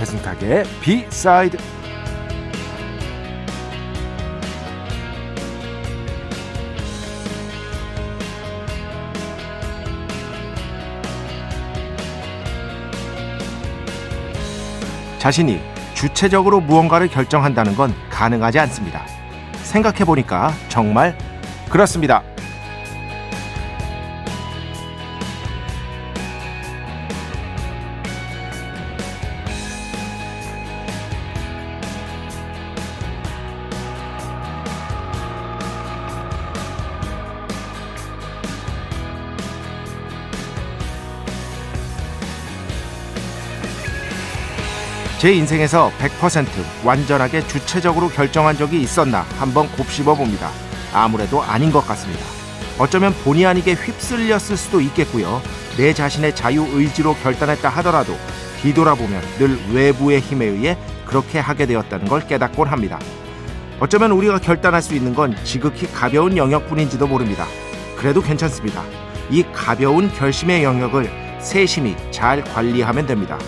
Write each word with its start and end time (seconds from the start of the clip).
배승탁의 0.00 0.64
비사이드 0.80 1.58
자신이 15.18 15.60
주체적으로 15.92 16.60
무언가를 16.60 17.08
결정한다는 17.08 17.74
건 17.74 17.92
가능하지 18.08 18.58
않습니다. 18.60 19.04
생각해 19.64 20.06
보니까 20.06 20.50
정말 20.70 21.14
그렇습니다. 21.68 22.22
제 45.20 45.34
인생에서 45.34 45.92
100% 45.98 46.46
완전하게 46.82 47.46
주체적으로 47.46 48.08
결정한 48.08 48.56
적이 48.56 48.80
있었나 48.80 49.20
한번 49.38 49.70
곱씹어 49.72 50.14
봅니다. 50.14 50.48
아무래도 50.94 51.42
아닌 51.42 51.70
것 51.70 51.86
같습니다. 51.88 52.24
어쩌면 52.78 53.12
본의 53.22 53.44
아니게 53.44 53.74
휩쓸렸을 53.74 54.56
수도 54.56 54.80
있겠고요. 54.80 55.42
내 55.76 55.92
자신의 55.92 56.34
자유 56.34 56.66
의지로 56.72 57.14
결단했다 57.16 57.68
하더라도 57.68 58.16
뒤돌아보면 58.62 59.20
늘 59.36 59.58
외부의 59.74 60.20
힘에 60.20 60.46
의해 60.46 60.78
그렇게 61.04 61.38
하게 61.38 61.66
되었다는 61.66 62.08
걸 62.08 62.26
깨닫곤 62.26 62.68
합니다. 62.68 62.98
어쩌면 63.78 64.12
우리가 64.12 64.38
결단할 64.38 64.80
수 64.80 64.94
있는 64.94 65.14
건 65.14 65.36
지극히 65.44 65.86
가벼운 65.86 66.38
영역뿐인지도 66.38 67.06
모릅니다. 67.06 67.44
그래도 67.94 68.22
괜찮습니다. 68.22 68.82
이 69.28 69.44
가벼운 69.52 70.10
결심의 70.10 70.64
영역을 70.64 71.10
세심히 71.40 71.94
잘 72.10 72.42
관리하면 72.42 73.06
됩니다. 73.06 73.38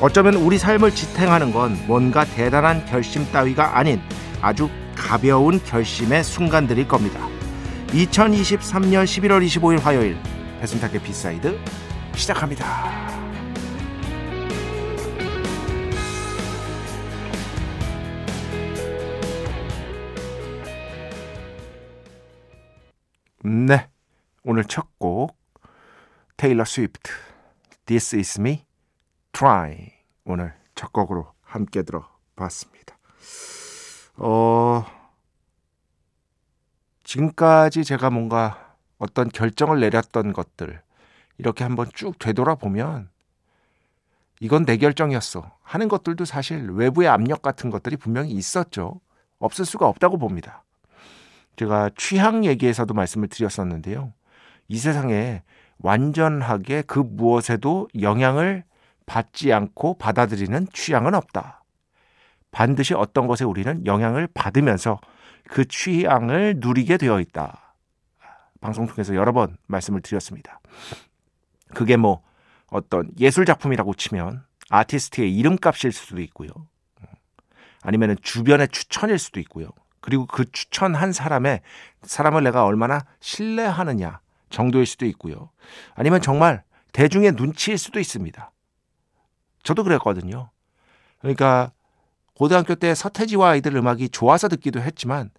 어쩌면 0.00 0.34
우리 0.34 0.58
삶을 0.58 0.92
지탱하는 0.92 1.52
건 1.52 1.76
뭔가 1.88 2.24
대단한 2.24 2.84
결심 2.86 3.26
따위가 3.32 3.76
아닌 3.76 4.00
아주 4.40 4.70
가벼운 4.94 5.60
결심의 5.64 6.22
순간들일 6.22 6.86
겁니다. 6.86 7.20
2023년 7.88 9.04
11월 9.04 9.44
21일 9.44 9.80
화요일 9.80 10.16
배순탁의 10.60 11.02
B 11.02 11.13
side 11.13 11.58
시작합니다. 12.14 13.08
네, 23.44 23.88
오늘 24.44 24.64
첫 24.64 24.88
곡 24.98 25.36
테일러 26.36 26.64
스위프트 26.64 27.10
This 27.86 28.16
Is 28.16 28.40
Me 28.40 28.67
Try 29.32 29.92
오늘 30.24 30.54
첫 30.74 30.92
곡으로 30.92 31.32
함께 31.42 31.82
들어봤습니다. 31.82 32.98
어, 34.16 34.84
지금까지 37.04 37.84
제가 37.84 38.10
뭔가 38.10 38.74
어떤 38.98 39.28
결정을 39.28 39.80
내렸던 39.80 40.32
것들 40.32 40.82
이렇게 41.38 41.64
한번 41.64 41.88
쭉 41.94 42.18
되돌아보면 42.18 43.10
이건 44.40 44.64
내 44.64 44.76
결정이었어 44.76 45.50
하는 45.62 45.88
것들도 45.88 46.24
사실 46.24 46.70
외부의 46.70 47.08
압력 47.08 47.42
같은 47.42 47.70
것들이 47.70 47.96
분명히 47.96 48.30
있었죠. 48.32 49.00
없을 49.38 49.64
수가 49.64 49.86
없다고 49.86 50.18
봅니다. 50.18 50.64
제가 51.56 51.90
취향 51.96 52.44
얘기에서도 52.44 52.92
말씀을 52.92 53.28
드렸었는데요. 53.28 54.12
이 54.68 54.78
세상에 54.78 55.42
완전하게 55.78 56.82
그 56.82 56.98
무엇에도 56.98 57.88
영향을 58.00 58.64
받지 59.08 59.52
않고 59.52 59.98
받아들이는 59.98 60.68
취향은 60.72 61.14
없다. 61.14 61.64
반드시 62.52 62.94
어떤 62.94 63.26
것에 63.26 63.44
우리는 63.44 63.84
영향을 63.86 64.28
받으면서 64.32 65.00
그 65.48 65.66
취향을 65.66 66.56
누리게 66.58 66.98
되어 66.98 67.18
있다. 67.20 67.74
방송 68.60 68.86
통해서 68.86 69.14
여러 69.14 69.32
번 69.32 69.56
말씀을 69.66 70.02
드렸습니다. 70.02 70.60
그게 71.74 71.96
뭐 71.96 72.22
어떤 72.68 73.10
예술 73.18 73.46
작품이라고 73.46 73.94
치면 73.94 74.44
아티스트의 74.70 75.34
이름값일 75.34 75.90
수도 75.92 76.20
있고요. 76.20 76.50
아니면 77.82 78.16
주변의 78.22 78.68
추천일 78.68 79.18
수도 79.18 79.40
있고요. 79.40 79.68
그리고 80.00 80.26
그 80.26 80.50
추천한 80.50 81.12
사람의 81.12 81.62
사람을 82.02 82.44
내가 82.44 82.64
얼마나 82.64 83.04
신뢰하느냐 83.20 84.20
정도일 84.50 84.84
수도 84.86 85.06
있고요. 85.06 85.50
아니면 85.94 86.20
정말 86.20 86.62
대중의 86.92 87.32
눈치일 87.32 87.78
수도 87.78 88.00
있습니다. 88.00 88.50
저도 89.68 89.84
그랬거든요. 89.84 90.48
그러니까 91.18 91.72
고등학교 92.32 92.74
때 92.74 92.94
서태지와 92.94 93.50
아이들 93.50 93.76
음악이 93.76 94.08
좋아서 94.08 94.48
듣기도 94.48 94.80
했지만 94.80 95.30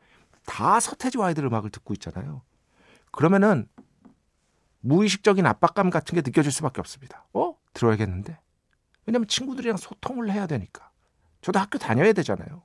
다 0.45 0.79
서태지와 0.79 1.27
아이들 1.27 1.45
음악을 1.45 1.71
듣고 1.71 1.95
있잖아요. 1.95 2.43
그러면은 3.11 3.67
무의식적인 4.81 5.47
압박감 5.47 5.89
같은 5.89 6.13
게 6.13 6.21
느껴질 6.21 6.51
수밖에 6.51 6.79
없습니다. 6.79 7.25
어? 7.33 7.55
들어야겠는데? 7.73 8.37
왜냐면 9.07 9.27
친구들이랑 9.27 9.77
소통을 9.77 10.31
해야 10.31 10.45
되니까. 10.45 10.91
저도 11.41 11.57
학교 11.57 11.79
다녀야 11.79 12.13
되잖아요. 12.13 12.61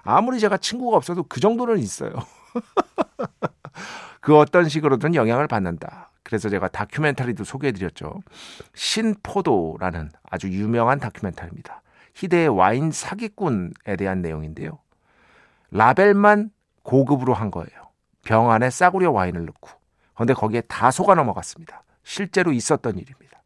아무리 0.00 0.40
제가 0.40 0.56
친구가 0.56 0.96
없어도 0.96 1.24
그 1.24 1.40
정도는 1.40 1.78
있어요. 1.78 2.10
그 4.22 4.34
어떤 4.38 4.70
식으로든 4.70 5.14
영향을 5.14 5.46
받는다. 5.46 6.10
그래서 6.24 6.48
제가 6.48 6.68
다큐멘터리도 6.68 7.44
소개해드렸죠. 7.44 8.22
신포도라는 8.74 10.10
아주 10.24 10.48
유명한 10.48 10.98
다큐멘터리입니다. 10.98 11.82
희대의 12.14 12.48
와인 12.48 12.90
사기꾼에 12.90 13.96
대한 13.98 14.22
내용인데요. 14.22 14.78
라벨만 15.70 16.50
고급으로 16.82 17.34
한 17.34 17.50
거예요. 17.50 17.90
병 18.24 18.50
안에 18.50 18.70
싸구려 18.70 19.10
와인을 19.10 19.44
넣고. 19.46 19.70
그런데 20.14 20.32
거기에 20.32 20.62
다 20.62 20.90
속아 20.90 21.14
넘어갔습니다. 21.14 21.82
실제로 22.02 22.52
있었던 22.52 22.98
일입니다. 22.98 23.42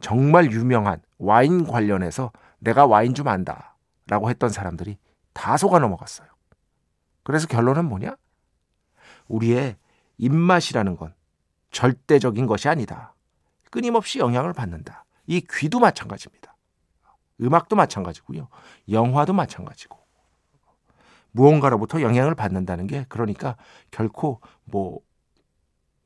정말 0.00 0.52
유명한 0.52 1.00
와인 1.18 1.66
관련해서 1.66 2.30
내가 2.58 2.86
와인 2.86 3.14
좀 3.14 3.28
안다. 3.28 3.76
라고 4.08 4.30
했던 4.30 4.50
사람들이 4.50 4.98
다 5.32 5.56
속아 5.56 5.78
넘어갔어요. 5.78 6.28
그래서 7.22 7.46
결론은 7.46 7.86
뭐냐? 7.86 8.16
우리의 9.28 9.76
입맛이라는 10.18 10.96
건 10.96 11.14
절대적인 11.76 12.46
것이 12.46 12.70
아니다. 12.70 13.14
끊임없이 13.70 14.18
영향을 14.18 14.54
받는다. 14.54 15.04
이 15.26 15.42
귀도 15.42 15.78
마찬가지입니다. 15.78 16.56
음악도 17.42 17.76
마찬가지고요. 17.76 18.48
영화도 18.90 19.34
마찬가지고. 19.34 19.98
무언가로부터 21.32 22.00
영향을 22.00 22.34
받는다는 22.34 22.86
게 22.86 23.04
그러니까 23.10 23.58
결코 23.90 24.40
뭐 24.64 25.00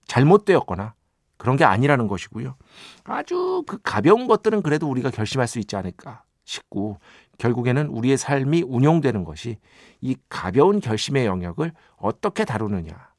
잘못되었거나 0.09 0.95
그런 1.37 1.57
게 1.57 1.63
아니라는 1.63 2.09
것이고요. 2.09 2.57
아주 3.05 3.63
그 3.65 3.79
가벼운 3.81 4.27
것들은 4.27 4.63
그래도 4.63 4.91
우리가 4.91 5.11
결심할 5.11 5.47
수 5.47 5.61
있지 5.61 5.77
않을까 5.77 6.25
싶고 6.43 6.99
결국에는 7.39 7.87
우리의 7.87 8.17
삶이 8.17 8.63
운용되는 8.63 9.23
것이 9.23 9.59
이 10.01 10.17
가벼운 10.29 10.81
결심의 10.81 11.27
영역을 11.27 11.73
어떻게 11.97 12.45
다루느냐. 12.45 13.13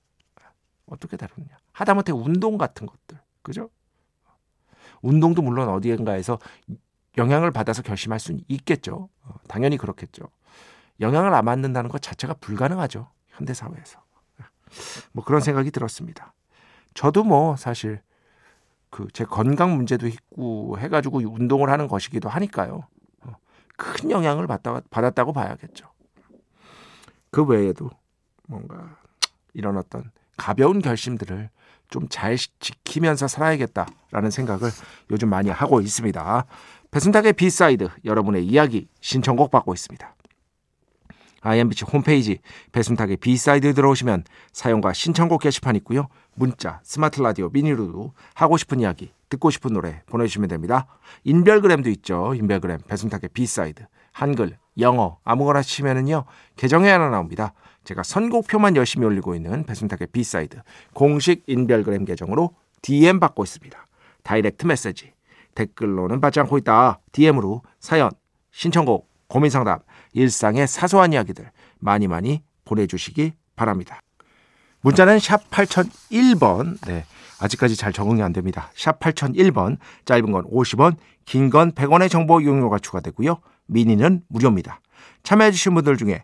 어떻게 0.86 1.15
다루느냐. 1.15 1.60
하다못해 1.73 2.12
운동 2.12 2.57
같은 2.57 2.88
것들. 2.88 3.19
그죠? 3.41 3.69
운동도 5.01 5.41
물론 5.41 5.69
어디엔가에서 5.69 6.39
영향을 7.18 7.51
받아서 7.51 7.81
결심할 7.81 8.19
수는 8.19 8.41
있겠죠. 8.47 9.09
어, 9.23 9.33
당연히 9.47 9.77
그렇겠죠. 9.77 10.29
영향을 11.00 11.33
안 11.33 11.45
받는다는 11.45 11.89
것 11.89 12.01
자체가 12.01 12.35
불가능하죠. 12.35 13.09
현대 13.29 13.53
사회에서. 13.53 14.01
뭐 15.12 15.23
그런 15.23 15.41
생각이 15.41 15.71
들었습니다. 15.71 16.33
저도 16.94 17.23
뭐 17.23 17.56
사실 17.56 18.01
그 18.89 19.07
제 19.13 19.24
건강 19.25 19.75
문제도 19.75 20.06
있고 20.06 20.77
해가지고 20.77 21.19
운동을 21.19 21.69
하는 21.69 21.88
것이기도 21.88 22.29
하니까요. 22.29 22.88
어, 23.21 23.33
큰 23.77 24.12
영향을 24.12 24.47
받다, 24.47 24.81
받았다고 24.89 25.33
봐야겠죠. 25.33 25.89
그 27.31 27.44
외에도 27.44 27.89
뭔가 28.47 28.97
이런 29.53 29.77
어떤 29.77 30.12
가벼운 30.38 30.81
결심들을 30.81 31.50
좀 31.91 32.07
잘 32.09 32.38
지키면서 32.38 33.27
살아야겠다라는 33.27 34.31
생각을 34.31 34.71
요즘 35.11 35.29
많이 35.29 35.49
하고 35.49 35.81
있습니다. 35.81 36.45
배순탁의 36.89 37.33
B 37.33 37.45
side 37.45 37.89
여러분의 38.03 38.45
이야기 38.45 38.88
신청곡 38.99 39.51
받고 39.51 39.73
있습니다. 39.73 40.15
iMBC 41.41 41.85
홈페이지 41.85 42.39
배순탁의 42.71 43.17
B 43.17 43.29
side 43.29 43.73
들어오시면 43.73 44.25
사연과 44.51 44.93
신청곡 44.93 45.41
게시판 45.41 45.75
있고요. 45.77 46.07
문자, 46.35 46.79
스마트 46.83 47.19
라디오, 47.21 47.49
미니로도 47.49 48.13
하고 48.35 48.57
싶은 48.57 48.79
이야기, 48.79 49.11
듣고 49.29 49.49
싶은 49.49 49.73
노래 49.73 50.03
보내주시면 50.07 50.49
됩니다. 50.49 50.85
인별그램도 51.23 51.89
있죠. 51.91 52.35
인별그램 52.35 52.79
배순탁의 52.88 53.29
B 53.33 53.44
side 53.44 53.85
한글, 54.11 54.57
영어 54.77 55.17
아무거나 55.23 55.61
치면은요 55.61 56.25
계정에 56.57 56.89
하나 56.89 57.09
나옵니다. 57.09 57.53
제가 57.83 58.03
선곡표만 58.03 58.75
열심히 58.75 59.05
올리고 59.05 59.35
있는 59.35 59.63
배순탁의 59.63 60.09
B 60.11 60.21
side 60.21 60.61
공식 60.93 61.43
인별그램 61.47 62.05
계정으로 62.05 62.51
DM 62.81 63.19
받고 63.19 63.43
있습니다. 63.43 63.87
direct 64.23 64.65
message 64.65 65.13
댓글로는 65.55 66.21
받지 66.21 66.39
않고 66.39 66.57
있다. 66.59 66.99
DM으로 67.11 67.63
사연, 67.79 68.11
신청곡, 68.51 69.09
고민상담, 69.27 69.79
일상의 70.13 70.67
사소한 70.67 71.13
이야기들 71.13 71.49
많이 71.79 72.07
많이 72.07 72.43
보내주시기 72.65 73.33
바랍니다. 73.55 73.99
문자는 74.81 75.19
샵 75.19 75.49
8001번. 75.49 76.77
네. 76.85 77.05
아직까지 77.39 77.75
잘 77.75 77.91
적응이 77.91 78.21
안 78.21 78.33
됩니다. 78.33 78.71
샵 78.75 78.99
8001번. 78.99 79.77
짧은 80.05 80.31
건 80.31 80.43
50원, 80.45 80.95
긴 81.25 81.49
건 81.49 81.71
100원의 81.71 82.09
정보 82.09 82.41
이용료가 82.41 82.79
추가되고요. 82.79 83.37
미니는 83.67 84.21
무료입니다. 84.27 84.79
참여해주신 85.23 85.73
분들 85.75 85.97
중에 85.97 86.23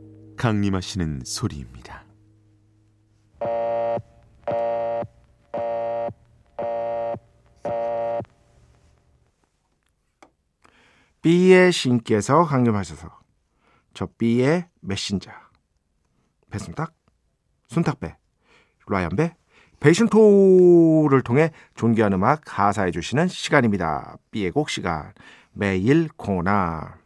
강림하시는 0.41 1.21
소리입니다. 1.23 2.03
B의 11.21 11.71
신께서 11.71 12.43
강림하셔서 12.45 13.19
저 13.93 14.07
B의 14.17 14.67
메신저. 14.79 15.29
배순탁, 16.49 16.95
순탁배, 17.67 18.17
라이언배, 18.87 19.35
베이션토를 19.79 21.21
통해 21.21 21.51
존귀한 21.75 22.13
음악 22.13 22.41
가사해 22.43 22.89
주시는 22.89 23.27
시간입니다. 23.27 24.17
B의 24.31 24.49
곡 24.49 24.71
시간. 24.71 25.13
매일 25.53 26.09
코나 26.17 26.97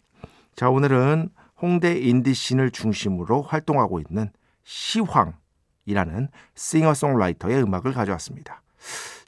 자 0.56 0.70
오늘은 0.70 1.35
홍대 1.62 1.98
인디씬을 1.98 2.72
중심으로 2.72 3.42
활동하고 3.42 4.00
있는 4.00 4.32
시황이라는 4.64 6.30
싱어송라이터의 6.56 7.64
음악을 7.64 7.94
가져왔습니다. 7.94 8.62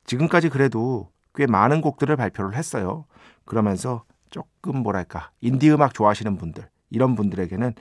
지금까지 0.06 0.50
그래도 0.50 1.12
꽤 1.36 1.46
많은 1.46 1.82
곡들을 1.82 2.16
발표를 2.16 2.56
했어요. 2.56 3.06
그러면서 3.46 4.04
조금 4.30 4.78
뭐랄까 4.78 5.32
인디 5.42 5.72
음악 5.72 5.94
좋아하시는 5.94 6.38
분들 6.38 6.68
이런 6.90 7.16
분들에게는 7.16 7.74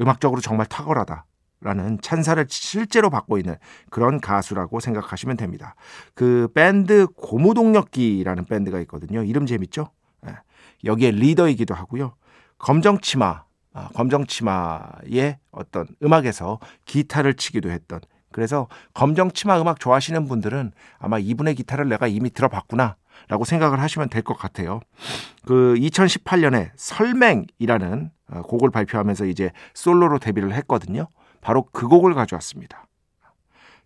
음악적으로 0.00 0.40
정말 0.40 0.66
탁월하다 0.66 1.24
라는 1.60 1.98
찬사를 2.02 2.44
실제로 2.50 3.08
받고 3.08 3.38
있는 3.38 3.56
그런 3.88 4.20
가수라고 4.20 4.80
생각하시면 4.80 5.38
됩니다. 5.38 5.74
그 6.14 6.48
밴드 6.54 7.06
고무동력기라는 7.06 8.44
밴드가 8.44 8.80
있거든요. 8.80 9.22
이름 9.22 9.46
재밌죠? 9.46 9.90
예. 10.26 10.34
여기에 10.84 11.12
리더이기도 11.12 11.74
하고요. 11.74 12.14
검정 12.64 12.98
치마, 12.98 13.44
아, 13.74 13.88
검정 13.92 14.24
치마의 14.24 15.36
어떤 15.50 15.86
음악에서 16.02 16.58
기타를 16.86 17.34
치기도 17.34 17.70
했던 17.70 18.00
그래서 18.32 18.68
검정 18.94 19.30
치마 19.30 19.60
음악 19.60 19.78
좋아하시는 19.78 20.26
분들은 20.26 20.72
아마 20.98 21.18
이분의 21.18 21.56
기타를 21.56 21.90
내가 21.90 22.06
이미 22.06 22.30
들어봤구나 22.30 22.96
라고 23.28 23.44
생각을 23.44 23.80
하시면 23.82 24.08
될 24.08 24.22
것 24.22 24.38
같아요. 24.38 24.80
그 25.44 25.74
2018년에 25.76 26.70
설맹이라는 26.74 28.10
어, 28.30 28.42
곡을 28.42 28.70
발표하면서 28.70 29.26
이제 29.26 29.50
솔로로 29.74 30.18
데뷔를 30.18 30.54
했거든요. 30.54 31.08
바로 31.42 31.68
그 31.70 31.86
곡을 31.86 32.14
가져왔습니다. 32.14 32.86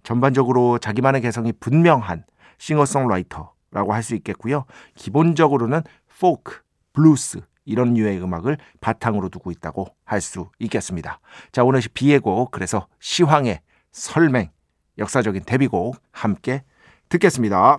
전반적으로 0.04 0.78
자기만의 0.78 1.22
개성이 1.22 1.52
분명한 1.52 2.24
싱어송라이터라고 2.58 3.92
할 3.92 4.04
수 4.04 4.14
있겠고요. 4.14 4.66
기본적으로는 4.94 5.82
포크, 6.20 6.60
블루스 6.92 7.40
이런 7.68 7.92
류의 7.94 8.20
음악을 8.22 8.56
바탕으로 8.80 9.28
두고 9.28 9.50
있다고 9.50 9.86
할 10.04 10.20
수 10.20 10.50
있겠습니다. 10.58 11.20
자, 11.52 11.62
오늘 11.62 11.80
B의 11.94 12.18
곡 12.18 12.50
그래서 12.50 12.88
시황의 12.98 13.60
설맹 13.92 14.50
역사적인 14.98 15.44
데뷔곡 15.44 15.96
함께 16.10 16.64
듣겠습니다. 17.08 17.78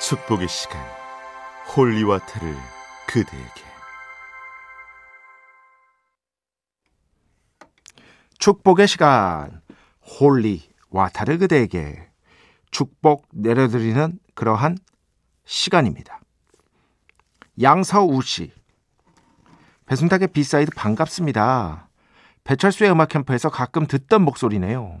축복의 0.00 0.48
시간 0.48 0.80
holy 1.76 2.00
water를 2.00 2.54
그대에게 3.08 3.62
축복의 8.38 8.86
시간 8.86 9.60
holy 10.20 10.56
water를 10.56 11.38
그대에게 11.38 12.08
축복 12.70 13.26
내려드리는 13.32 14.18
그러한 14.34 14.78
시간입니다. 15.48 16.20
양서우 17.62 18.20
씨 18.20 18.52
배순탁의 19.86 20.28
B 20.28 20.37
side 20.37 20.72
반갑습니다. 20.76 21.88
배철수의 22.44 22.90
음악 22.90 23.08
캠프에서 23.08 23.48
가끔 23.48 23.86
듣던 23.86 24.22
목소리네요. 24.22 25.00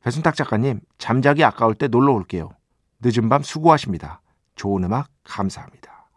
배순탁 0.00 0.36
작가님 0.36 0.80
잠자기 0.96 1.44
아까울 1.44 1.74
때 1.74 1.88
놀러 1.88 2.14
올게요. 2.14 2.50
늦은 3.00 3.28
밤 3.28 3.42
수고하십니다. 3.42 4.22
좋은 4.56 4.84
음악 4.84 5.08
감사합니다. 5.22 6.08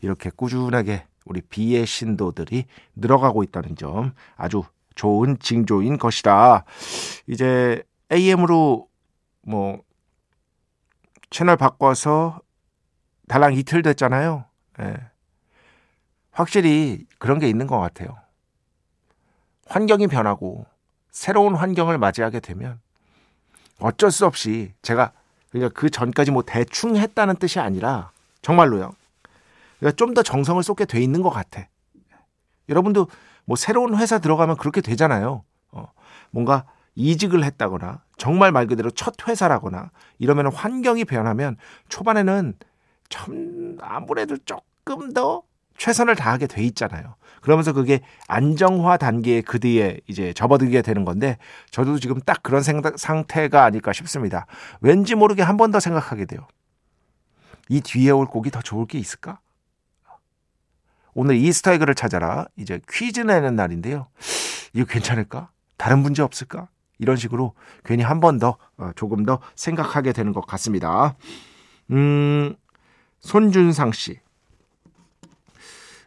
이렇게 0.00 0.30
꾸준하게 0.30 1.04
우리 1.26 1.42
비의 1.42 1.84
신도들이 1.86 2.64
늘어가고 2.94 3.42
있다는 3.42 3.76
점 3.76 4.14
아주 4.34 4.62
좋은 4.94 5.38
징조인 5.40 5.98
것이다. 5.98 6.64
이제 7.26 7.82
AM으로 8.10 8.88
뭐 9.42 9.82
채널 11.28 11.58
바꿔서 11.58 12.40
달랑 13.28 13.54
이틀 13.54 13.82
됐잖아요. 13.82 14.44
예. 14.80 14.96
확실히 16.30 17.06
그런 17.18 17.38
게 17.38 17.48
있는 17.48 17.66
것 17.66 17.78
같아요. 17.78 18.16
환경이 19.66 20.06
변하고 20.06 20.66
새로운 21.10 21.54
환경을 21.54 21.98
맞이하게 21.98 22.40
되면 22.40 22.78
어쩔 23.80 24.10
수 24.10 24.26
없이 24.26 24.74
제가 24.82 25.12
그러니까 25.50 25.78
그 25.78 25.90
전까지 25.90 26.30
뭐 26.30 26.42
대충 26.42 26.96
했다는 26.96 27.36
뜻이 27.36 27.58
아니라 27.58 28.10
정말로요. 28.42 28.92
그러니까 29.78 29.96
좀 29.96 30.14
더 30.14 30.22
정성을 30.22 30.62
쏟게 30.62 30.84
돼 30.84 31.00
있는 31.00 31.22
것 31.22 31.30
같아. 31.30 31.66
여러분도 32.68 33.08
뭐 33.44 33.56
새로운 33.56 33.96
회사 33.96 34.18
들어가면 34.18 34.56
그렇게 34.56 34.80
되잖아요. 34.80 35.44
어, 35.72 35.92
뭔가 36.30 36.64
이직을 36.94 37.44
했다거나 37.44 38.02
정말 38.16 38.52
말 38.52 38.66
그대로 38.66 38.90
첫 38.90 39.14
회사라거나 39.28 39.90
이러면 40.18 40.52
환경이 40.52 41.04
변하면 41.04 41.56
초반에는 41.88 42.54
참 43.08 43.76
아무래도 43.80 44.36
조금 44.38 45.12
더 45.12 45.42
최선을 45.78 46.16
다하게 46.16 46.46
돼 46.46 46.62
있잖아요. 46.64 47.14
그러면서 47.42 47.72
그게 47.72 48.00
안정화 48.28 48.96
단계의 48.96 49.42
그 49.42 49.60
뒤에 49.60 50.00
이제 50.06 50.32
접어들게 50.32 50.82
되는 50.82 51.04
건데 51.04 51.36
저도 51.70 51.98
지금 51.98 52.20
딱 52.20 52.42
그런 52.42 52.62
생각, 52.62 52.98
상태가 52.98 53.64
아닐까 53.64 53.92
싶습니다. 53.92 54.46
왠지 54.80 55.14
모르게 55.14 55.42
한 55.42 55.56
번 55.56 55.70
더 55.70 55.78
생각하게 55.80 56.24
돼요. 56.24 56.46
이 57.68 57.80
뒤에 57.80 58.10
올 58.10 58.26
곡이 58.26 58.50
더 58.50 58.60
좋을 58.62 58.86
게 58.86 58.98
있을까? 58.98 59.38
오늘 61.14 61.36
이스터 61.36 61.72
에그를 61.72 61.94
찾아라. 61.94 62.46
이제 62.56 62.80
퀴즈 62.90 63.20
내는 63.20 63.56
날인데요. 63.56 64.06
이거 64.74 64.84
괜찮을까? 64.86 65.50
다른 65.76 66.00
문제 66.00 66.22
없을까? 66.22 66.68
이런 66.98 67.16
식으로 67.16 67.54
괜히 67.84 68.02
한 68.02 68.20
번 68.20 68.38
더, 68.38 68.56
어, 68.78 68.90
조금 68.96 69.24
더 69.24 69.40
생각하게 69.54 70.12
되는 70.12 70.32
것 70.32 70.46
같습니다. 70.46 71.16
음, 71.90 72.54
손준상 73.26 73.90
씨. 73.90 74.20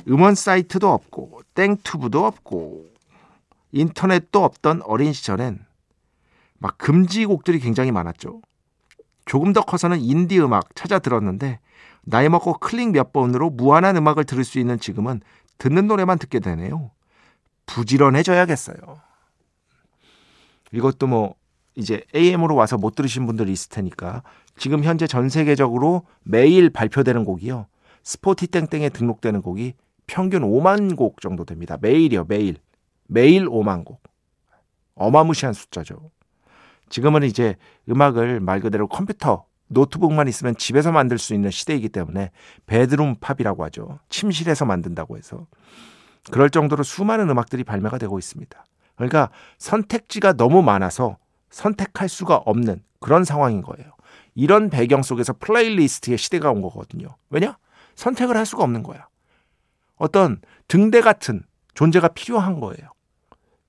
음원 0.08 0.36
사이트도 0.36 0.90
없고, 0.90 1.42
땡투브도 1.54 2.26
없고, 2.26 2.86
인터넷도 3.74 4.44
없던 4.44 4.82
어린 4.84 5.12
시절엔 5.12 5.66
막 6.58 6.78
금지곡들이 6.78 7.60
굉장히 7.60 7.92
많았죠. 7.92 8.42
조금 9.26 9.54
더 9.54 9.62
커서는 9.62 10.00
인디 10.00 10.40
음악 10.40 10.74
찾아 10.76 10.98
들었는데 10.98 11.60
나이 12.02 12.30
먹고 12.30 12.54
클릭 12.54 12.92
몇 12.92 13.14
번으로 13.14 13.50
무한한 13.50 13.96
음악을 13.98 14.24
들을 14.24 14.44
수 14.44 14.58
있는 14.58 14.80
지금은 14.80 15.22
듣는 15.60 15.88
노래만 15.88 16.18
듣게 16.18 16.40
되네요. 16.40 16.90
부지런해져야겠어요. 17.68 19.02
이것도 20.72 21.06
뭐 21.06 21.36
이제 21.80 22.04
AM으로 22.14 22.56
와서 22.56 22.78
못 22.78 22.94
들으신 22.94 23.26
분들이 23.26 23.54
있을 23.54 23.70
테니까 23.70 24.22
지금 24.58 24.84
현재 24.84 25.08
전 25.08 25.30
세계적으로 25.30 26.04
매일 26.24 26.70
발표되는 26.70 27.24
곡이요. 27.24 27.68
스포티 28.04 28.48
땡땡에 28.48 28.90
등록되는 28.90 29.42
곡이 29.42 29.74
평균 30.06 30.42
5만 30.42 30.98
곡 30.98 31.22
정도 31.22 31.46
됩니다. 31.46 31.78
매일이요, 31.80 32.26
매일. 32.28 32.58
매일 33.08 33.48
5만 33.48 33.86
곡. 33.86 34.04
어마무시한 34.96 35.54
숫자죠. 35.54 36.12
지금은 36.90 37.24
이제 37.24 37.56
음악을 37.90 38.42
말 38.42 38.60
그대로 38.60 38.88
컴퓨터, 38.88 39.46
노트북만 39.68 40.28
있으면 40.28 40.58
집에서 40.58 40.92
만들 40.92 41.18
수 41.18 41.34
있는 41.34 41.50
시대이기 41.50 41.90
때문에 41.90 42.32
bedroom 42.66 43.16
pop이라고 43.22 43.64
하죠. 43.66 44.00
침실에서 44.10 44.66
만든다고 44.66 45.16
해서. 45.16 45.48
그럴 46.32 46.50
정도로 46.50 46.84
수많은 46.84 47.30
음악들이 47.30 47.64
발매가 47.64 48.00
되고 48.00 48.20
있습니다. 48.20 48.66
그러니까 48.96 49.30
선택지가 49.60 50.34
너무 50.34 50.62
많아서 50.62 51.18
선택할 51.50 52.10
수가 52.10 52.36
없는 52.38 52.84
그런 53.00 53.24
상황인 53.24 53.62
거예요. 53.62 53.92
이런 54.36 54.70
배경 54.70 55.02
속에서 55.02 55.34
playlist의 55.34 56.18
시대가 56.18 56.52
온 56.52 56.62
거거든요. 56.62 57.16
왜냐? 57.30 57.58
선택을 57.96 58.38
할 58.38 58.46
수가 58.46 58.64
없는 58.64 58.84
거야. 58.84 59.08
어떤 59.96 60.40
등대 60.68 61.02
같은 61.02 61.44
존재가 61.74 62.10
필요한 62.10 62.60
거예요. 62.60 62.90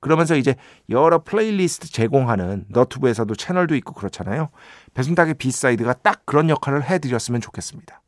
그러면서 0.01 0.35
이제 0.35 0.55
여러 0.89 1.23
플레이리스트 1.23 1.91
제공하는 1.91 2.65
너튜브에서도 2.69 3.35
채널도 3.35 3.75
있고 3.77 3.93
그렇잖아요. 3.93 4.51
배순탁의 4.95 5.35
B 5.35 5.43
side가 5.43 5.93
딱 5.95 6.25
그런 6.25 6.49
역할을 6.49 6.85
해드렸으면 6.85 7.41
좋겠습니다. 7.41 8.01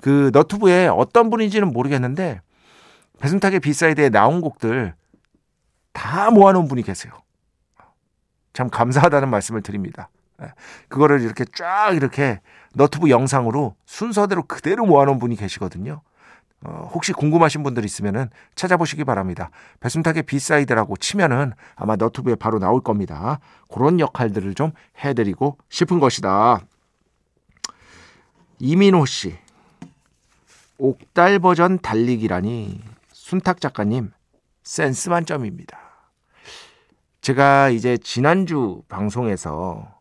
그 0.00 0.30
너튜브에 0.34 0.88
어떤 0.88 1.30
분인지는 1.30 1.72
모르겠는데 1.72 2.40
배순탁의 3.20 3.60
B 3.60 3.68
side에 3.68 4.10
나온 4.10 4.40
곡들 4.40 4.94
다 5.92 6.30
모아놓은 6.30 6.68
분이 6.68 6.82
계세요. 6.82 7.12
참 8.52 8.68
감사하다는 8.68 9.28
말씀을 9.28 9.62
드립니다. 9.62 10.08
그거를 10.88 11.20
이렇게 11.20 11.44
쫙 11.54 11.94
이렇게 11.94 12.40
너튜브 12.74 13.10
영상으로 13.10 13.76
순서대로 13.86 14.42
그대로 14.44 14.86
모아놓은 14.86 15.18
분이 15.18 15.36
계시거든요. 15.36 16.00
어, 16.64 16.90
혹시 16.94 17.12
궁금하신 17.12 17.64
분들 17.64 17.84
있으면은 17.84 18.30
찾아보시기 18.54 19.04
바랍니다. 19.04 19.50
배순탁의 19.80 20.22
B 20.22 20.30
side라고 20.30 20.96
치면은 20.96 21.52
아마 21.74 21.96
너튜브에 21.96 22.36
바로 22.36 22.60
나올 22.60 22.80
겁니다. 22.80 23.40
그런 23.72 23.98
역할들을 23.98 24.54
좀 24.54 24.70
해드리고 25.04 25.58
싶은 25.68 25.98
것이다. 25.98 26.60
이민호 28.60 29.06
씨. 29.06 29.36
옥달 30.78 31.38
버전 31.40 31.78
달리기라니 31.80 32.80
순탁 33.12 33.60
작가님 33.60 34.12
센스 34.62 35.08
만점입니다. 35.08 35.81
제가 37.22 37.68
이제 37.68 37.96
지난주 37.98 38.82
방송에서 38.88 40.00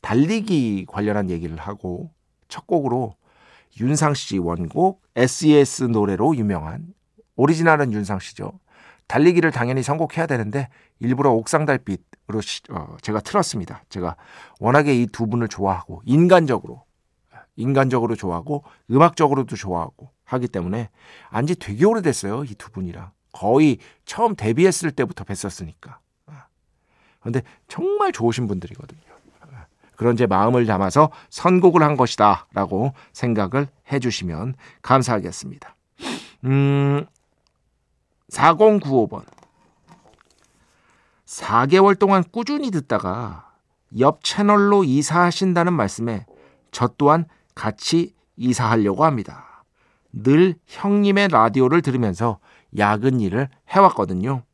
달리기 0.00 0.86
관련한 0.88 1.28
얘기를 1.28 1.56
하고 1.58 2.10
첫 2.48 2.66
곡으로 2.66 3.14
윤상 3.78 4.14
씨 4.14 4.38
원곡 4.38 5.02
SES 5.14 5.84
노래로 5.84 6.36
유명한 6.36 6.94
오리지널은 7.36 7.92
윤상 7.92 8.18
씨죠. 8.20 8.58
달리기를 9.08 9.52
당연히 9.52 9.82
선곡해야 9.82 10.26
되는데 10.26 10.70
일부러 11.00 11.32
옥상 11.32 11.66
달빛으로 11.66 12.40
어, 12.70 12.96
제가 13.02 13.20
틀었습니다. 13.20 13.84
제가 13.90 14.16
워낙에 14.58 14.94
이 14.94 15.06
두 15.06 15.26
분을 15.26 15.48
좋아하고 15.48 16.00
인간적으로 16.06 16.82
인간적으로 17.56 18.16
좋아하고 18.16 18.64
음악적으로도 18.90 19.54
좋아하고 19.54 20.10
하기 20.24 20.48
때문에 20.48 20.88
안지 21.28 21.56
되게 21.56 21.84
오래됐어요. 21.84 22.44
이 22.44 22.54
두 22.54 22.70
분이랑 22.70 23.10
거의 23.32 23.78
처음 24.06 24.34
데뷔했을 24.34 24.90
때부터 24.92 25.24
뵀었으니까. 25.24 25.96
그런데 27.20 27.42
정말 27.66 28.12
좋으신 28.12 28.46
분들이거든요. 28.46 29.08
그런 29.98 30.16
제 30.16 30.26
마음을 30.26 30.64
담아서 30.64 31.10
선곡을 31.28 31.82
한 31.82 31.96
것이다 31.96 32.46
라고 32.52 32.92
생각을 33.12 33.66
해주시면 33.90 34.54
감사하겠습니다. 34.80 35.74
음, 36.44 37.04
4095번. 38.30 39.24
4개월 41.26 41.98
동안 41.98 42.22
꾸준히 42.30 42.70
듣다가 42.70 43.50
옆 43.98 44.22
채널로 44.22 44.84
이사하신다는 44.84 45.72
말씀에 45.72 46.26
저 46.70 46.88
또한 46.96 47.24
같이 47.56 48.14
이사하려고 48.36 49.04
합니다. 49.04 49.64
늘 50.12 50.54
형님의 50.66 51.28
라디오를 51.28 51.82
들으면서 51.82 52.38
야근 52.78 53.20
일을 53.20 53.48
해왔거든요. 53.68 54.44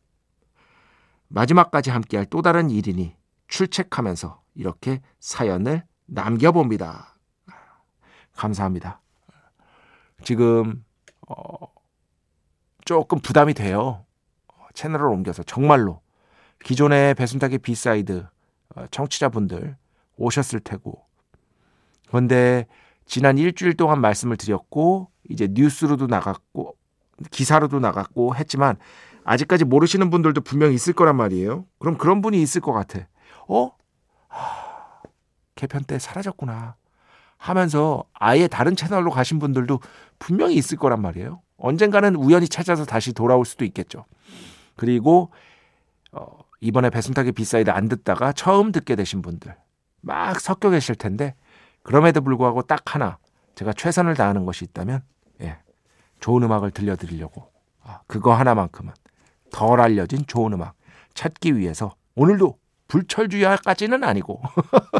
마지막까지 1.35 1.91
함께할 1.91 2.27
또 2.27 2.43
다른 2.43 2.71
일이니 2.71 3.17
출첵하면서 3.49 4.41
이렇게 4.55 5.03
사연을 5.19 5.83
남겨봅니다. 6.07 7.17
감사합니다. 8.37 9.01
지금 10.23 10.85
어, 11.29 11.57
조금 12.85 13.19
부담이 13.19 13.55
돼요. 13.55 14.07
채널을 14.75 15.07
옮겨서 15.07 15.43
정말로 15.43 16.01
기존의 16.65 17.15
배순탁의 17.15 17.59
B 17.59 17.72
side 17.72 18.27
어, 18.77 18.87
청취자분들 18.91 19.77
오셨을 20.17 20.61
테고 20.61 21.05
그런데 22.09 22.67
지난 23.07 23.39
일주일 23.39 23.77
동안 23.77 24.01
말씀을 24.01 24.37
드렸고 24.37 25.11
이제 25.29 25.49
뉴스로도 25.51 26.07
나갔고 26.07 26.77
기사로도 27.31 27.81
나갔고 27.81 28.37
했지만 28.37 28.77
아직까지 29.25 29.65
모르시는 29.65 30.11
분들도 30.11 30.41
분명히 30.43 30.75
있을 30.75 30.93
거란 30.93 31.17
말이에요. 31.17 31.65
그럼 31.79 31.99
그런 31.99 32.21
분이 32.21 32.41
있을 32.41 32.61
것 32.61 32.73
같아. 32.73 33.01
어? 33.49 33.73
하, 34.29 35.03
개편 35.55 35.85
때 35.85 35.99
사라졌구나. 35.99 36.77
하면서 37.37 38.05
아예 38.13 38.49
다른 38.49 38.77
채널로 38.77 39.11
가신 39.11 39.39
분들도 39.39 39.81
분명히 40.19 40.55
있을 40.55 40.79
거란 40.79 41.03
말이에요. 41.03 41.43
언젠가는 41.57 42.15
우연히 42.17 42.49
찾아서 42.49 42.85
다시 42.85 43.13
돌아올 43.13 43.45
수도 43.45 43.65
있겠죠. 43.65 44.07
그리고 44.77 45.31
어, 46.13 46.39
이번에 46.61 46.91
배순탁의 46.91 47.33
B 47.33 47.40
side 47.40 47.71
안 47.71 47.89
듣다가 47.89 48.33
처음 48.33 48.73
듣게 48.73 48.97
되신 48.97 49.23
분들 49.23 49.55
막 50.01 50.41
섞여 50.41 50.71
계실 50.71 50.95
텐데 50.95 51.35
그럼에도 51.83 52.23
불구하고 52.23 52.63
딱 52.63 52.95
하나 52.95 53.19
제가 53.55 53.73
최선을 53.73 54.15
다하는 54.15 54.45
것이 54.47 54.65
있다면 54.65 55.03
예, 55.43 55.59
좋은 56.21 56.43
음악을 56.43 56.71
들려드리려고 56.71 57.51
아, 57.83 58.01
그거 58.07 58.35
하나만큼은 58.35 58.93
덜 59.55 59.81
알려진 59.81 60.25
좋은 60.27 60.53
음악 60.53 60.75
찾기 61.15 61.57
위해서 61.57 61.95
오늘도 62.17 62.59
불철주야까지는 62.89 64.03
아니고 64.03 64.43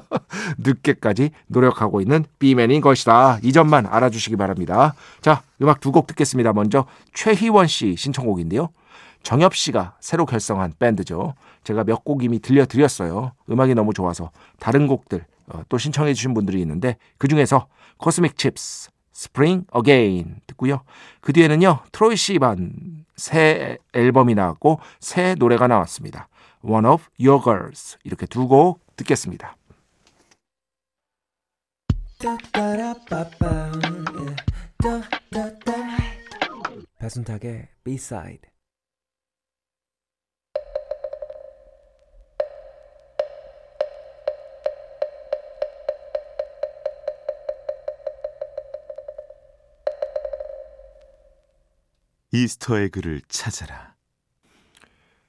늦게까지 0.59 1.31
노력하고 1.49 2.01
있는 2.01 2.25
B 2.39 2.46
man인 2.46 2.81
것이다. 2.81 3.41
이 3.43 3.53
점만 3.53 3.87
알아주시기 3.87 4.37
바랍니다. 4.37 4.95
자, 5.21 5.43
음악 5.61 5.81
두 5.81 5.91
곡 5.91 6.07
듣겠습니다. 6.07 6.53
먼저 6.53 6.87
최희원 7.13 7.67
씨 7.67 7.97
신청곡인데요. 7.97 8.69
정엽 9.25 9.55
씨가 9.55 9.97
새로 10.01 10.25
결성한 10.25 10.75
밴드죠. 10.79 11.35
제가 11.65 11.83
몇 11.85 12.05
곡 12.05 12.23
이미 12.23 12.39
들려드렸어요. 12.39 13.33
음악이 13.51 13.75
너무 13.75 13.93
좋아서 13.93 14.31
다른 14.61 14.87
곡들 14.87 15.25
어, 15.49 15.63
또 15.69 15.77
신청해 15.79 16.15
주신 16.15 16.33
분들이 16.33 16.61
있는데 16.63 16.97
그 17.19 17.27
중에서 17.29 17.67
Cosmic 17.99 18.37
Chips 18.39 18.91
Spring 19.15 19.65
Again 19.71 20.41
듣고요. 20.47 20.83
그 21.21 21.33
뒤에는요. 21.33 21.85
트로이 21.93 22.17
시반 22.17 23.07
새 23.17 23.79
앨범이 23.95 24.35
나왔고 24.35 24.81
새 25.01 25.35
노래가 25.37 25.69
나왔습니다. 25.69 26.29
One 26.63 26.87
of 26.87 27.05
Your 27.19 27.43
Girls 27.43 27.97
이렇게 28.05 28.27
두 28.27 28.47
곡 28.49 28.81
듣겠습니다. 28.97 29.57
배순탁의 36.99 37.69
B-side 37.85 38.54
이스터 52.35 52.79
에그를 52.79 53.23
찾아라. 53.29 53.95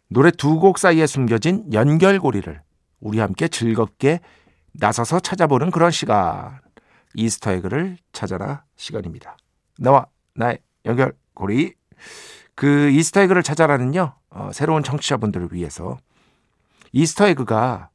노래 0.08 0.32
두 0.32 0.60
곡 0.60 0.80
사이에 0.80 1.06
숨겨진 1.06 1.72
연결고리를 1.72 2.62
우리 3.00 3.20
함께 3.20 3.48
즐겁게 3.48 4.20
나서서 4.74 5.20
찾아보는 5.20 5.70
그런 5.72 5.92
시간. 5.92 6.60
Easter 7.14 7.52
egg를 7.52 7.98
찾아라 8.12 8.64
시간입니다. 8.76 9.38
나와 9.78 10.08
나의 10.34 10.60
연결고리. 10.86 11.76
그 12.56 12.90
Easter 12.90 13.22
egg를 13.22 13.44
찾아라는요. 13.44 14.16
어, 14.32 14.50
새로운 14.52 14.82
청취자분들을 14.84 15.50
위해서 15.52 15.98
Easter 16.92 17.28
egg가 17.28 17.90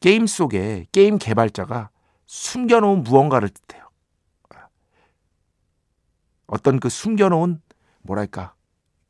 게임 0.00 0.26
속에 0.26 0.86
게임 0.92 1.18
개발자가 1.18 1.90
숨겨놓은 2.26 3.02
무언가를 3.02 3.48
뜻해요. 3.48 3.84
어떤 6.46 6.78
그 6.78 6.88
숨겨놓은 6.88 7.60
뭐랄까 8.04 8.54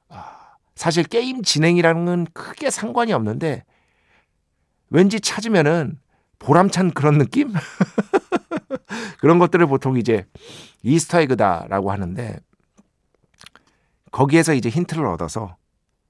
아, 0.08 0.56
사실 0.74 1.04
게임 1.04 1.42
진행이랑은 1.42 2.28
크게 2.32 2.70
상관이 2.70 3.12
없는데 3.12 3.64
왠지 4.90 5.20
찾으면은 5.20 6.00
보람찬 6.38 6.92
그런 6.92 7.18
느낌? 7.18 7.52
그런 9.20 9.38
것들을 9.38 9.66
보통 9.66 9.96
이제 9.96 10.26
이스터에그다라고 10.82 11.90
하는데 11.90 12.38
거기에서 14.10 14.54
이제 14.54 14.68
힌트를 14.68 15.06
얻어서 15.06 15.56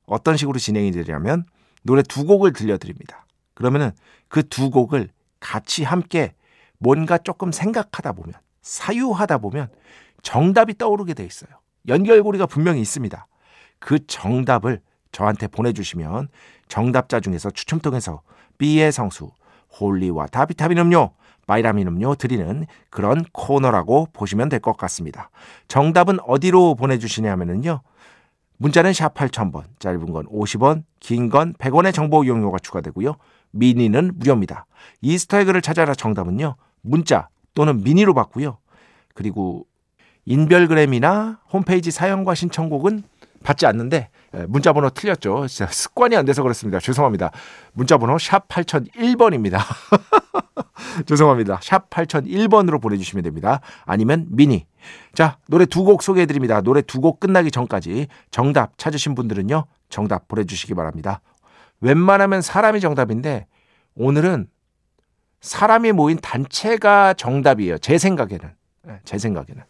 어떤 0.07 0.37
식으로 0.37 0.59
진행이 0.59 0.91
되냐면 0.93 1.47
노래 1.83 2.03
두 2.03 2.25
곡을 2.25 2.53
들려드립니다. 2.53 3.27
그러면은 3.55 3.93
그 4.29 4.43
두 4.43 4.71
곡을 4.71 5.11
같이 5.41 5.85
함께 5.85 6.35
뭔가 6.79 7.19
조금 7.19 7.53
생각하다 7.53 8.13
보면 8.13 8.35
사유하다 8.63 9.39
보면 9.39 9.69
정답이 10.23 10.77
떠오르게 10.77 11.15
돼 11.15 11.25
있어요. 11.25 11.51
연결고리가 11.89 12.47
분명히 12.47 12.81
있습니다. 12.81 13.27
그 13.79 14.07
정답을 14.07 14.81
저한테 15.13 15.47
보내주시면 15.49 16.29
정답자 16.69 17.21
중에서 17.21 17.51
추첨 17.51 17.79
통해서 17.81 18.23
B의 18.59 18.91
성수, 18.93 19.31
holy 19.79 20.27
water 20.27 20.48
비타민 20.48 20.79
음료, 20.79 21.11
바이라민 21.47 21.87
음료 21.89 22.15
드리는 22.15 22.67
그런 22.91 23.25
코너라고 23.33 24.09
보시면 24.13 24.49
될 24.49 24.61
것 24.61 24.77
같습니다. 24.77 25.31
정답은 25.69 26.19
어디로 26.21 26.75
보내주시냐면요. 26.75 27.83
문자는 28.57 28.93
샵 28.93 29.15
8000번, 29.15 29.65
짧은 29.79 30.13
건 30.13 30.27
50원, 30.27 30.85
긴 31.01 31.29
건 31.29 31.53
100원의 31.55 31.93
정보 31.93 32.25
이용료가 32.25 32.59
추가되고요. 32.61 33.17
미니는 33.51 34.13
무료입니다. 34.17 34.67
Easter 35.03 35.29
egg를 35.29 35.61
찾아라 35.61 35.95
정답은요. 35.95 36.57
문자 36.81 37.29
또는 37.55 37.83
미니로 37.83 38.15
받고요. 38.15 38.59
그리고 39.13 39.67
인별그램이나 40.27 41.41
홈페이지 41.53 41.91
사연과 41.91 42.35
신청곡은 42.35 43.03
받지 43.43 43.67
않는데 43.67 44.09
예, 44.35 44.47
문자번호 44.47 44.89
틀렸죠. 44.91 45.47
진짜 45.49 45.71
습관이 45.71 46.17
안 46.17 46.25
돼서 46.25 46.43
그렇습니다. 46.43 46.81
죄송합니다. 46.81 47.31
문자번호 47.75 48.19
샵 48.19 48.49
8001번입니다. 48.49 49.59
죄송합니다. 51.07 51.61
샵 51.63 51.91
8001번으로 51.91 52.81
보내주시면 52.81 53.23
됩니다. 53.23 53.61
아니면 53.85 54.27
미니. 54.31 54.67
자, 55.15 55.39
노래 55.49 55.67
두 55.67 55.85
곡 55.85 56.03
소개해드립니다. 56.03 56.63
노래 56.63 56.81
두 56.83 57.01
곡 57.01 57.21
끝나기 57.21 57.51
전까지 57.51 58.07
정답 58.31 58.79
찾으신 58.79 59.15
분들은요. 59.15 59.67
정답 59.91 60.27
보내주시기 60.29 60.75
바랍니다. 60.75 61.21
웬만하면 61.81 62.41
사람이 62.41 62.81
정답인데 62.81 63.47
오늘은 63.95 64.49
사람이 65.43 65.93
모인 65.93 66.17
단체가 66.17 67.13
정답이에요. 67.15 67.77
제 67.79 67.99
생각에는. 67.99 68.51
예, 68.89 69.01
제 69.05 69.19
생각에는. 69.19 69.63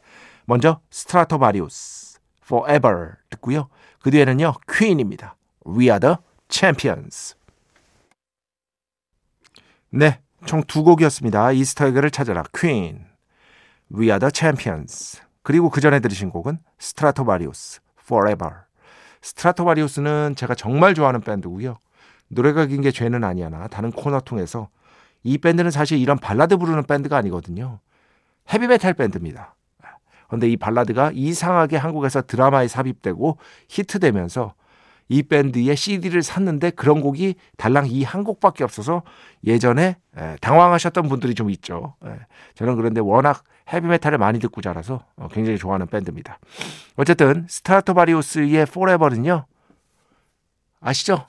먼저 0.46 0.80
스트라토바리우스 0.90 2.18
Forever 2.44 3.12
듣고요. 3.30 3.68
그 4.02 4.10
뒤에는요. 4.10 4.54
퀸입니다. 4.70 5.36
We 5.66 5.84
are 5.86 5.98
the 5.98 6.16
champions. 6.50 7.36
네, 9.90 10.20
총 10.44 10.62
두 10.66 10.82
곡이었습니다. 10.82 11.52
Easter 11.52 11.79
egg를 11.79 12.10
찾아라. 12.10 12.42
퀸. 12.54 13.06
We 13.94 14.06
are 14.06 14.18
the 14.18 14.30
champions. 14.34 15.20
그리고 15.42 15.70
그 15.70 15.80
전에 15.80 16.00
들으신 16.00 16.30
곡은 16.30 16.58
스트라토바리우스 16.78 17.80
Forever. 18.02 18.54
스트라토바리우스는 19.22 20.34
제가 20.36 20.54
정말 20.54 20.94
좋아하는 20.94 21.20
밴드고요. 21.22 21.78
노래가 22.28 22.66
긴 22.66 22.82
게 22.82 22.90
죄는 22.90 23.24
아니야나 23.24 23.68
다른 23.68 23.90
코너 23.90 24.20
통해서 24.20 24.68
이 25.22 25.38
밴드는 25.38 25.70
사실 25.70 25.98
이런 25.98 26.18
발라드 26.18 26.58
부르는 26.58 26.82
밴드가 26.84 27.16
아니거든요. 27.16 27.80
헤비메탈 28.52 28.92
밴드입니다. 28.94 29.54
그런데 30.26 30.48
이 30.48 30.56
발라드가 30.56 31.10
이상하게 31.14 31.76
한국에서 31.76 32.22
드라마에 32.22 32.68
삽입되고 32.68 33.38
히트되면서 33.68 34.54
이 35.08 35.22
밴드의 35.22 35.76
CD를 35.76 36.22
샀는데 36.22 36.70
그런 36.70 37.02
곡이 37.02 37.34
달랑 37.58 37.86
이 37.88 38.04
한 38.04 38.24
곡밖에 38.24 38.64
없어서 38.64 39.02
예전에 39.44 39.96
당황하셨던 40.40 41.08
분들이 41.08 41.34
좀 41.34 41.50
있죠. 41.50 41.94
저는 42.54 42.76
그런데 42.76 43.00
워낙 43.00 43.44
헤비메탈을 43.72 44.18
많이 44.18 44.38
듣고 44.38 44.60
자라서 44.60 45.04
어, 45.16 45.28
굉장히 45.28 45.58
좋아하는 45.58 45.86
밴드입니다. 45.86 46.38
어쨌든 46.96 47.46
스트라토바리우스의 47.48 48.66
Forever는요. 48.66 49.46
아시죠? 50.80 51.26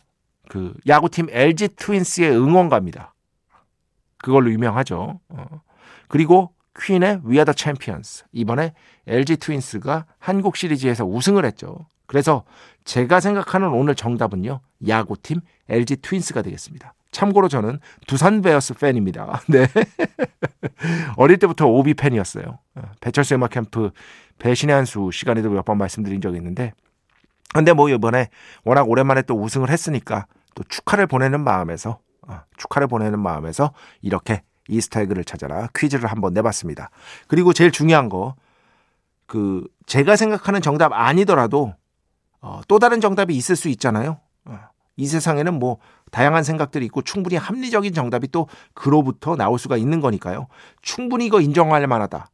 그 0.49 0.73
야구팀 0.87 1.27
LG 1.29 1.69
트윈스의 1.77 2.31
응원가입니다. 2.37 3.13
그걸로 4.17 4.51
유명하죠. 4.51 5.19
어. 5.29 5.45
그리고 6.07 6.53
퀸의 6.81 7.21
We 7.25 7.33
Are 7.35 7.45
The 7.45 7.53
Champions. 7.57 8.25
이번에 8.31 8.73
LG 9.07 9.37
트윈스가 9.37 10.05
한국 10.19 10.55
시리즈에서 10.57 11.05
우승을 11.05 11.45
했죠. 11.45 11.87
그래서 12.07 12.43
제가 12.83 13.19
생각하는 13.19 13.69
오늘 13.69 13.95
정답은요. 13.95 14.59
야구팀 14.87 15.41
LG 15.69 15.97
트윈스가 15.97 16.41
되겠습니다. 16.43 16.93
참고로 17.11 17.47
저는 17.47 17.79
두산 18.07 18.41
베어스 18.41 18.73
팬입니다. 18.73 19.41
네. 19.47 19.67
어릴 21.17 21.37
때부터 21.37 21.65
오비 21.67 21.93
팬이었어요. 21.93 22.59
어, 22.75 22.81
배철수 22.99 23.35
음악 23.35 23.51
캠프 23.51 23.91
배신의 24.39 24.75
한수 24.75 25.09
시간에도 25.13 25.49
몇 25.49 25.63
번 25.65 25.77
말씀드린 25.77 26.19
적이 26.21 26.37
있는데 26.37 26.73
근데 27.53 27.71
뭐 27.73 27.89
이번에 27.89 28.27
워낙 28.65 28.89
오랜만에 28.89 29.21
또 29.21 29.41
우승을 29.41 29.69
했으니까 29.69 30.25
또 30.55 30.63
축하를 30.67 31.07
보내는 31.07 31.41
마음에서 31.41 31.99
어, 32.27 32.41
축하를 32.57 32.87
보내는 32.87 33.17
마음에서 33.19 33.71
이렇게 34.01 34.41
이스타에그를 34.67 35.23
찾아라 35.23 35.67
퀴즈를 35.75 36.09
한번 36.09 36.33
내봤습니다. 36.33 36.89
그리고 37.27 37.53
제일 37.53 37.71
중요한 37.71 38.09
거, 38.09 38.35
그, 39.25 39.67
제가 39.85 40.15
생각하는 40.15 40.61
정답 40.61 40.93
아니더라도, 40.93 41.73
어, 42.41 42.61
또 42.67 42.79
다른 42.79 43.01
정답이 43.01 43.35
있을 43.35 43.55
수 43.55 43.69
있잖아요. 43.69 44.19
어, 44.45 44.59
이 44.95 45.07
세상에는 45.07 45.57
뭐, 45.59 45.77
다양한 46.11 46.43
생각들이 46.43 46.85
있고 46.85 47.01
충분히 47.01 47.35
합리적인 47.35 47.93
정답이 47.93 48.29
또 48.29 48.47
그로부터 48.73 49.35
나올 49.35 49.59
수가 49.59 49.77
있는 49.77 49.99
거니까요. 49.99 50.47
충분히 50.81 51.25
이거 51.25 51.41
인정할 51.41 51.85
만하다 51.87 52.29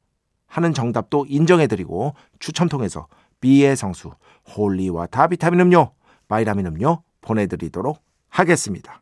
하는 0.45 0.73
정답도 0.73 1.25
인정해드리고 1.27 2.13
추첨 2.39 2.67
통해서 2.69 3.07
B의 3.39 3.75
성수, 3.75 4.11
홀리와 4.55 5.07
다비타민 5.07 5.61
음료, 5.61 5.91
바이라민 6.27 6.67
음료 6.67 7.01
보내드리도록 7.21 8.03
하겠습니다. 8.29 9.00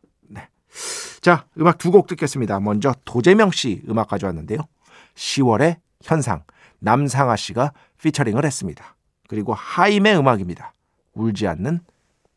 네. 0.80 1.20
자, 1.20 1.46
음악 1.58 1.78
두 1.78 1.90
곡 1.90 2.06
듣겠습니다. 2.06 2.60
먼저 2.60 2.94
도재명 3.04 3.50
씨 3.50 3.82
음악 3.88 4.08
가져왔는데요. 4.08 4.58
10월의 5.14 5.80
현상, 6.02 6.44
남상아 6.78 7.36
씨가 7.36 7.72
피처링을 8.00 8.44
했습니다. 8.44 8.96
그리고 9.28 9.52
하임의 9.54 10.16
음악입니다. 10.18 10.72
울지 11.14 11.46
않는 11.48 11.80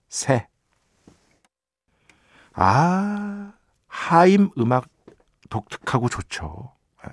새. 0.09 0.47
아, 2.53 3.53
하임 3.87 4.49
음악 4.57 4.87
독특하고 5.49 6.09
좋죠. 6.09 6.71
네. 7.03 7.11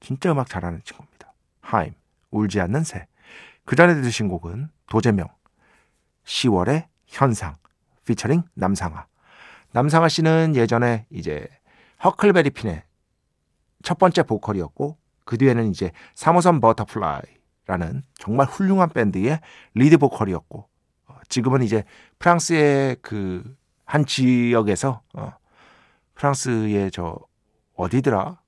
진짜 0.00 0.30
음악 0.32 0.48
잘하는 0.48 0.82
친구입니다. 0.84 1.32
하임, 1.60 1.94
울지 2.30 2.60
않는 2.60 2.84
새. 2.84 3.06
그 3.64 3.76
전에 3.76 3.94
들으신 3.94 4.28
곡은 4.28 4.68
도재명, 4.88 5.28
10월의 6.24 6.86
현상, 7.06 7.56
피처링 8.04 8.42
남상아. 8.54 9.06
남상아 9.72 10.08
씨는 10.08 10.54
예전에 10.56 11.06
이제 11.10 11.46
허클베리 12.04 12.50
핀의 12.50 12.82
첫 13.82 13.98
번째 13.98 14.22
보컬이었고 14.22 14.98
그 15.24 15.38
뒤에는 15.38 15.70
이제 15.70 15.92
3호선 16.14 16.60
버터플라이라는 16.60 18.02
정말 18.14 18.46
훌륭한 18.46 18.90
밴드의 18.90 19.40
리드 19.74 19.98
보컬이었고 19.98 20.68
어, 21.06 21.14
지금은 21.28 21.62
이제 21.62 21.84
프랑스의 22.18 22.96
그 23.02 23.62
한 23.92 24.06
지역에서 24.06 25.02
어, 25.12 25.32
프랑스의 26.14 26.90
저 26.92 27.18
어디더라? 27.76 28.40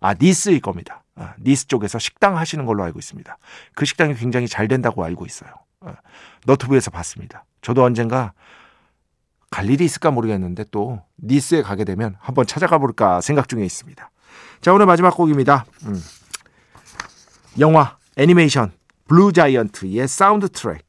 아 0.00 0.14
니스일 0.20 0.60
겁니다. 0.60 1.04
아, 1.14 1.34
니스 1.40 1.68
쪽에서 1.68 1.98
식당 1.98 2.36
하시는 2.36 2.66
걸로 2.66 2.82
알고 2.84 2.98
있습니다. 2.98 3.38
그 3.74 3.86
식당이 3.86 4.14
굉장히 4.14 4.46
잘 4.46 4.68
된다고 4.68 5.02
알고 5.02 5.24
있어요. 5.24 5.50
어, 5.80 5.94
너튜브에서 6.44 6.90
봤습니다. 6.90 7.46
저도 7.62 7.82
언젠가 7.82 8.34
갈 9.54 9.70
일이 9.70 9.84
있을까 9.84 10.10
모르겠는데 10.10 10.64
또 10.72 11.00
니스에 11.22 11.62
가게 11.62 11.84
되면 11.84 12.16
한번 12.18 12.44
찾아가 12.44 12.78
볼까 12.78 13.20
생각 13.20 13.48
중에 13.48 13.64
있습니다. 13.64 14.10
자 14.60 14.72
오늘 14.72 14.84
마지막 14.86 15.16
곡입니다. 15.16 15.64
음. 15.84 16.02
영화 17.60 17.96
애니메이션 18.16 18.72
Blue 19.06 19.32
Giant의 19.32 20.08
사운드 20.08 20.48
트랙 20.48 20.82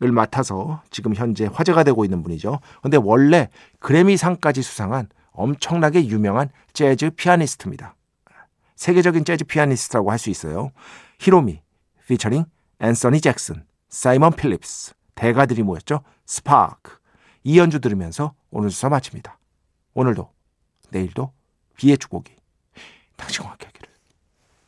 맡아서 0.00 0.82
지금 0.90 1.14
현재 1.14 1.48
화제가 1.52 1.84
되고 1.84 2.04
있는 2.04 2.24
분이죠. 2.24 2.58
근데 2.82 2.96
원래 3.00 3.48
그래미상까지 3.78 4.60
수상한 4.62 5.08
엄청나게 5.30 6.08
유명한 6.08 6.50
재즈 6.72 7.10
피아니스트입니다. 7.10 7.94
세계적인 8.74 9.24
재즈 9.24 9.44
피아니스트라고 9.44 10.10
할 10.10 10.18
수 10.18 10.30
있어요. 10.30 10.72
히로미, 11.20 11.60
피처링 12.08 12.44
앤서니 12.80 13.20
잭슨, 13.20 13.62
사이먼 13.88 14.32
필립스, 14.32 14.94
대가들이 15.14 15.62
모였죠. 15.62 16.02
스파크. 16.26 16.99
이 17.42 17.58
연주 17.58 17.80
들으면서 17.80 18.34
오늘 18.50 18.70
수사 18.70 18.88
마칩니다. 18.88 19.38
오늘도, 19.94 20.30
내일도 20.90 21.32
B의 21.76 21.98
축복이 21.98 22.34
당신과 23.16 23.50
함께 23.50 23.66
하기를. 23.66 23.88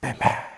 뱀뱀. 0.00 0.51